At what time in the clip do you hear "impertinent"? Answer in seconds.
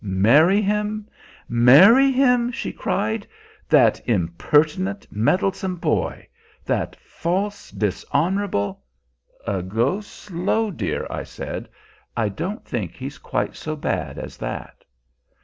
4.09-5.05